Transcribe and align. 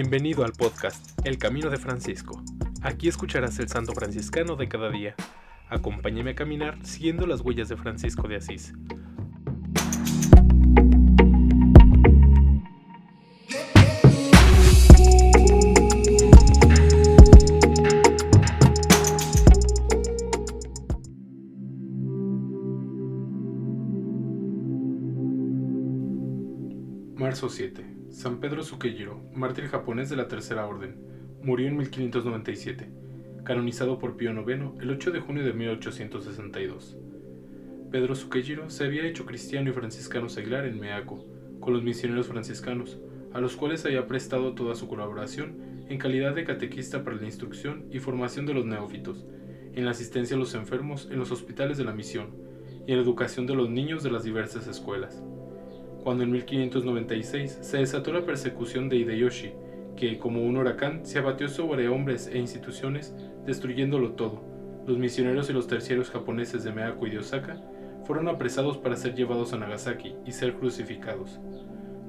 Bienvenido 0.00 0.44
al 0.44 0.52
podcast 0.52 1.18
El 1.26 1.38
Camino 1.38 1.70
de 1.70 1.76
Francisco. 1.76 2.40
Aquí 2.82 3.08
escucharás 3.08 3.58
el 3.58 3.68
santo 3.68 3.94
franciscano 3.94 4.54
de 4.54 4.68
cada 4.68 4.90
día. 4.90 5.16
Acompáñame 5.68 6.30
a 6.30 6.34
caminar 6.36 6.78
siguiendo 6.86 7.26
las 7.26 7.40
huellas 7.40 7.68
de 7.68 7.76
Francisco 7.76 8.28
de 8.28 8.36
Asís. 8.36 8.74
Marzo 27.16 27.48
7. 27.48 27.97
San 28.10 28.40
Pedro 28.40 28.62
Sukejiro, 28.62 29.20
mártir 29.34 29.68
japonés 29.68 30.08
de 30.08 30.16
la 30.16 30.28
Tercera 30.28 30.66
Orden, 30.66 30.96
murió 31.42 31.68
en 31.68 31.76
1597, 31.76 32.88
canonizado 33.44 33.98
por 33.98 34.16
Pío 34.16 34.32
IX 34.32 34.80
el 34.80 34.90
8 34.90 35.10
de 35.10 35.20
junio 35.20 35.44
de 35.44 35.52
1862. 35.52 36.96
Pedro 37.92 38.14
Sukejiro 38.14 38.70
se 38.70 38.84
había 38.84 39.06
hecho 39.06 39.26
cristiano 39.26 39.68
y 39.68 39.74
franciscano 39.74 40.30
seglar 40.30 40.64
en 40.64 40.80
Meako, 40.80 41.26
con 41.60 41.74
los 41.74 41.82
misioneros 41.82 42.28
franciscanos, 42.28 42.98
a 43.34 43.40
los 43.40 43.56
cuales 43.56 43.84
había 43.84 44.06
prestado 44.06 44.54
toda 44.54 44.74
su 44.74 44.88
colaboración 44.88 45.56
en 45.88 45.98
calidad 45.98 46.34
de 46.34 46.44
catequista 46.44 47.04
para 47.04 47.16
la 47.16 47.26
instrucción 47.26 47.84
y 47.90 47.98
formación 47.98 48.46
de 48.46 48.54
los 48.54 48.64
neófitos, 48.64 49.26
en 49.74 49.84
la 49.84 49.90
asistencia 49.90 50.34
a 50.34 50.40
los 50.40 50.54
enfermos 50.54 51.08
en 51.10 51.18
los 51.18 51.30
hospitales 51.30 51.76
de 51.76 51.84
la 51.84 51.92
misión 51.92 52.30
y 52.86 52.92
en 52.92 52.96
la 52.96 53.04
educación 53.04 53.46
de 53.46 53.54
los 53.54 53.68
niños 53.68 54.02
de 54.02 54.10
las 54.10 54.24
diversas 54.24 54.66
escuelas 54.66 55.22
cuando 56.08 56.24
en 56.24 56.30
1596 56.30 57.58
se 57.60 57.76
desató 57.76 58.14
la 58.14 58.24
persecución 58.24 58.88
de 58.88 58.96
Hideyoshi, 58.96 59.52
que, 59.94 60.18
como 60.18 60.42
un 60.42 60.56
huracán, 60.56 61.04
se 61.04 61.18
abatió 61.18 61.50
sobre 61.50 61.90
hombres 61.90 62.30
e 62.32 62.38
instituciones, 62.38 63.14
destruyéndolo 63.44 64.12
todo. 64.12 64.42
Los 64.86 64.96
misioneros 64.96 65.50
y 65.50 65.52
los 65.52 65.66
terciarios 65.66 66.08
japoneses 66.08 66.64
de 66.64 66.72
Meako 66.72 67.06
y 67.06 67.10
de 67.10 67.18
Osaka 67.18 67.60
fueron 68.06 68.28
apresados 68.28 68.78
para 68.78 68.96
ser 68.96 69.16
llevados 69.16 69.52
a 69.52 69.58
Nagasaki 69.58 70.14
y 70.24 70.32
ser 70.32 70.54
crucificados. 70.54 71.40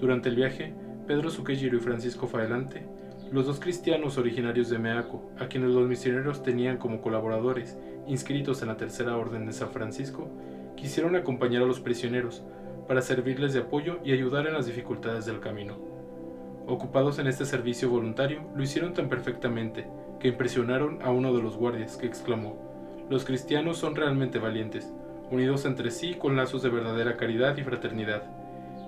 Durante 0.00 0.28
el 0.28 0.34
viaje, 0.34 0.74
Pedro 1.06 1.30
Sukejiro 1.30 1.76
y 1.76 1.80
Francisco 1.80 2.26
Faelante, 2.26 2.84
los 3.30 3.46
dos 3.46 3.60
cristianos 3.60 4.18
originarios 4.18 4.70
de 4.70 4.80
Meako, 4.80 5.30
a 5.38 5.46
quienes 5.46 5.70
los 5.70 5.86
misioneros 5.86 6.42
tenían 6.42 6.78
como 6.78 7.00
colaboradores 7.00 7.78
inscritos 8.08 8.60
en 8.60 8.66
la 8.66 8.76
Tercera 8.76 9.16
Orden 9.16 9.46
de 9.46 9.52
San 9.52 9.70
Francisco, 9.70 10.28
quisieron 10.74 11.14
acompañar 11.14 11.62
a 11.62 11.66
los 11.66 11.78
prisioneros, 11.78 12.42
para 12.86 13.02
servirles 13.02 13.52
de 13.52 13.60
apoyo 13.60 13.98
y 14.04 14.12
ayudar 14.12 14.46
en 14.46 14.54
las 14.54 14.66
dificultades 14.66 15.26
del 15.26 15.40
camino. 15.40 15.76
Ocupados 16.66 17.18
en 17.18 17.26
este 17.26 17.44
servicio 17.44 17.90
voluntario, 17.90 18.42
lo 18.54 18.62
hicieron 18.62 18.94
tan 18.94 19.08
perfectamente 19.08 19.86
que 20.18 20.28
impresionaron 20.28 21.02
a 21.02 21.10
uno 21.10 21.34
de 21.34 21.42
los 21.42 21.56
guardias, 21.56 21.96
que 21.96 22.06
exclamó, 22.06 22.58
Los 23.10 23.24
cristianos 23.24 23.76
son 23.76 23.94
realmente 23.94 24.38
valientes, 24.38 24.92
unidos 25.30 25.64
entre 25.66 25.90
sí 25.90 26.14
con 26.14 26.36
lazos 26.36 26.62
de 26.62 26.70
verdadera 26.70 27.16
caridad 27.16 27.56
y 27.58 27.62
fraternidad. 27.62 28.22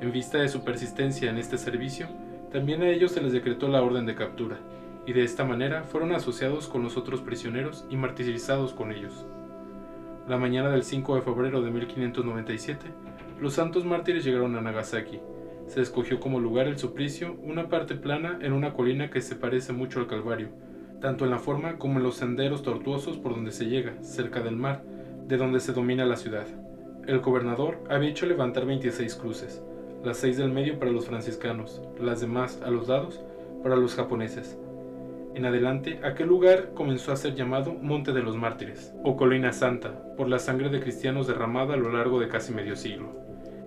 En 0.00 0.12
vista 0.12 0.38
de 0.38 0.48
su 0.48 0.62
persistencia 0.62 1.30
en 1.30 1.38
este 1.38 1.58
servicio, 1.58 2.06
también 2.52 2.82
a 2.82 2.88
ellos 2.88 3.12
se 3.12 3.20
les 3.20 3.32
decretó 3.32 3.68
la 3.68 3.82
orden 3.82 4.06
de 4.06 4.14
captura, 4.14 4.58
y 5.06 5.12
de 5.12 5.24
esta 5.24 5.44
manera 5.44 5.82
fueron 5.82 6.12
asociados 6.12 6.68
con 6.68 6.82
los 6.82 6.96
otros 6.96 7.20
prisioneros 7.20 7.84
y 7.90 7.96
martirizados 7.96 8.72
con 8.72 8.92
ellos. 8.92 9.26
La 10.26 10.38
mañana 10.38 10.70
del 10.70 10.84
5 10.84 11.16
de 11.16 11.20
febrero 11.20 11.60
de 11.60 11.70
1597, 11.70 12.86
los 13.42 13.52
santos 13.52 13.84
mártires 13.84 14.24
llegaron 14.24 14.56
a 14.56 14.62
Nagasaki. 14.62 15.20
Se 15.66 15.82
escogió 15.82 16.18
como 16.18 16.40
lugar 16.40 16.66
el 16.66 16.78
suplicio 16.78 17.36
una 17.42 17.68
parte 17.68 17.94
plana 17.94 18.38
en 18.40 18.54
una 18.54 18.72
colina 18.72 19.10
que 19.10 19.20
se 19.20 19.36
parece 19.36 19.74
mucho 19.74 20.00
al 20.00 20.06
Calvario, 20.06 20.48
tanto 21.02 21.26
en 21.26 21.30
la 21.30 21.38
forma 21.38 21.76
como 21.76 21.98
en 21.98 22.04
los 22.04 22.16
senderos 22.16 22.62
tortuosos 22.62 23.18
por 23.18 23.34
donde 23.34 23.52
se 23.52 23.66
llega, 23.66 24.02
cerca 24.02 24.40
del 24.40 24.56
mar, 24.56 24.82
de 25.28 25.36
donde 25.36 25.60
se 25.60 25.74
domina 25.74 26.06
la 26.06 26.16
ciudad. 26.16 26.46
El 27.06 27.18
gobernador 27.18 27.84
había 27.90 28.08
hecho 28.08 28.24
levantar 28.24 28.64
26 28.64 29.16
cruces, 29.16 29.62
las 30.02 30.16
seis 30.16 30.38
del 30.38 30.50
medio 30.50 30.78
para 30.78 30.90
los 30.90 31.04
franciscanos, 31.04 31.82
las 32.00 32.22
demás 32.22 32.62
a 32.64 32.70
los 32.70 32.88
lados 32.88 33.20
para 33.62 33.76
los 33.76 33.94
japoneses. 33.94 34.58
En 35.34 35.44
adelante, 35.46 35.98
aquel 36.04 36.28
lugar 36.28 36.70
comenzó 36.74 37.10
a 37.10 37.16
ser 37.16 37.34
llamado 37.34 37.74
Monte 37.74 38.12
de 38.12 38.22
los 38.22 38.36
Mártires, 38.36 38.94
o 39.02 39.16
Colina 39.16 39.52
Santa, 39.52 40.14
por 40.16 40.28
la 40.28 40.38
sangre 40.38 40.68
de 40.68 40.80
cristianos 40.80 41.26
derramada 41.26 41.74
a 41.74 41.76
lo 41.76 41.92
largo 41.92 42.20
de 42.20 42.28
casi 42.28 42.54
medio 42.54 42.76
siglo. 42.76 43.08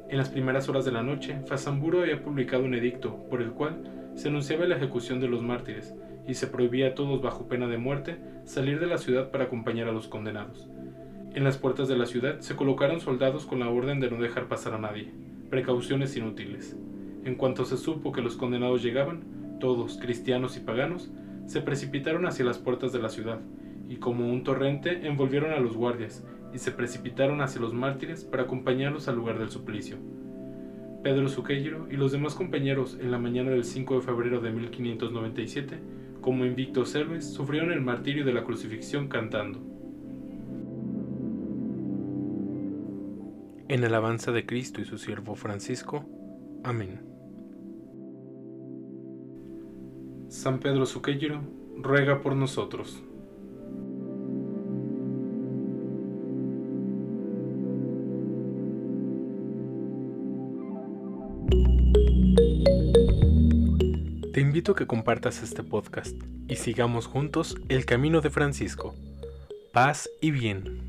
En 0.10 0.18
las 0.18 0.30
primeras 0.30 0.70
horas 0.70 0.86
de 0.86 0.94
la 0.94 1.04
noche, 1.04 1.42
Fasamburo 1.46 2.02
había 2.02 2.24
publicado 2.24 2.64
un 2.64 2.74
edicto 2.74 3.26
por 3.30 3.42
el 3.42 3.52
cual 3.52 4.12
se 4.16 4.30
anunciaba 4.30 4.66
la 4.66 4.78
ejecución 4.78 5.20
de 5.20 5.28
los 5.28 5.44
mártires 5.44 5.94
y 6.26 6.36
se 6.36 6.48
prohibía 6.48 6.88
a 6.88 6.96
todos 6.96 7.22
bajo 7.22 7.50
pena 7.50 7.68
de 7.68 7.78
muerte 7.78 8.18
salir 8.46 8.80
de 8.80 8.88
la 8.88 8.98
ciudad 8.98 9.30
para 9.30 9.44
acompañar 9.44 9.90
a 9.90 9.92
los 9.92 10.08
condenados. 10.08 10.70
En 11.34 11.44
las 11.44 11.58
puertas 11.58 11.90
de 11.90 11.98
la 11.98 12.06
ciudad 12.06 12.40
se 12.40 12.56
colocaron 12.56 13.02
soldados 13.02 13.46
con 13.46 13.60
la 13.60 13.70
orden 13.70 14.00
de 14.00 14.10
no 14.10 14.22
dejar 14.22 14.48
pasar 14.48 14.74
a 14.74 14.80
nadie, 14.80 15.12
precauciones 15.50 16.16
inútiles. 16.16 16.78
En 17.26 17.36
cuanto 17.36 17.66
se 17.66 17.76
supo 17.76 18.14
que 18.14 18.22
los 18.22 18.38
condenados 18.38 18.82
llegaban, 18.82 19.58
todos, 19.60 19.98
cristianos 19.98 20.56
y 20.56 20.62
paganos, 20.62 21.12
se 21.48 21.62
precipitaron 21.62 22.28
hacia 22.28 22.46
las 22.46 22.60
puertas 22.60 22.92
de 22.92 23.00
la 23.00 23.10
ciudad, 23.10 23.40
y 23.90 23.96
como 23.96 24.30
un 24.30 24.44
torrente 24.44 25.08
envolvieron 25.08 25.52
a 25.54 25.60
los 25.60 25.76
guardias 25.76 26.24
y 26.54 26.60
se 26.60 26.72
precipitaron 26.72 27.42
hacia 27.42 27.62
los 27.62 27.74
mártires 27.74 28.24
para 28.24 28.44
acompañarlos 28.44 29.08
al 29.08 29.16
lugar 29.16 29.40
del 29.40 29.50
suplicio. 29.50 29.98
Pedro 31.04 31.30
Suqueiro 31.30 31.88
y 31.90 31.96
los 31.96 32.12
demás 32.12 32.36
compañeros 32.36 32.98
en 33.00 33.12
la 33.12 33.18
mañana 33.18 33.52
del 33.52 33.64
5 33.64 33.96
de 33.96 34.02
febrero 34.02 34.42
de 34.42 34.52
1597, 34.52 35.80
como 36.22 36.46
invictos 36.46 36.94
héroes, 36.96 37.26
sufrieron 37.26 37.72
el 37.72 37.82
martirio 37.82 38.26
de 38.26 38.34
la 38.34 38.44
crucifixión 38.44 39.08
cantando. 39.08 39.60
En 43.70 43.84
alabanza 43.84 44.32
de 44.32 44.46
Cristo 44.46 44.82
y 44.82 44.86
su 44.86 44.98
siervo 44.98 45.36
Francisco. 45.36 46.06
Amén. 46.64 47.17
San 50.48 50.60
Pedro 50.60 50.86
Suqueiro, 50.86 51.42
ruega 51.76 52.22
por 52.22 52.34
nosotros. 52.34 53.04
Te 64.32 64.40
invito 64.40 64.72
a 64.72 64.76
que 64.76 64.88
compartas 64.88 65.44
este 65.44 65.64
podcast 65.64 66.16
y 66.48 66.56
sigamos 66.56 67.08
juntos 67.08 67.58
el 67.68 67.86
camino 67.86 68.22
de 68.22 68.30
Francisco. 68.30 68.96
Paz 69.74 70.10
y 70.22 70.32
bien. 70.32 70.87